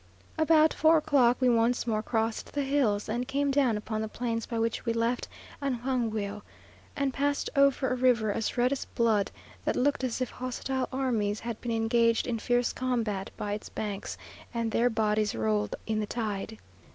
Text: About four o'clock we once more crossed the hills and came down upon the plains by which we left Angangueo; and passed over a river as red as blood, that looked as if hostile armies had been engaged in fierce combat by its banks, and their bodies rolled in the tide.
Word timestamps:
About 0.35 0.73
four 0.73 0.97
o'clock 0.97 1.37
we 1.39 1.47
once 1.47 1.85
more 1.85 2.01
crossed 2.01 2.53
the 2.53 2.63
hills 2.63 3.07
and 3.07 3.27
came 3.27 3.51
down 3.51 3.77
upon 3.77 4.01
the 4.01 4.07
plains 4.07 4.47
by 4.47 4.57
which 4.57 4.83
we 4.83 4.93
left 4.93 5.27
Angangueo; 5.61 6.41
and 6.95 7.13
passed 7.13 7.51
over 7.55 7.87
a 7.87 7.95
river 7.95 8.31
as 8.33 8.57
red 8.57 8.71
as 8.71 8.85
blood, 8.85 9.29
that 9.63 9.75
looked 9.75 10.03
as 10.03 10.19
if 10.19 10.31
hostile 10.31 10.89
armies 10.91 11.41
had 11.41 11.61
been 11.61 11.71
engaged 11.71 12.25
in 12.25 12.39
fierce 12.39 12.73
combat 12.73 13.29
by 13.37 13.53
its 13.53 13.69
banks, 13.69 14.17
and 14.55 14.71
their 14.71 14.89
bodies 14.89 15.35
rolled 15.35 15.75
in 15.85 15.99
the 15.99 16.07
tide. 16.07 16.57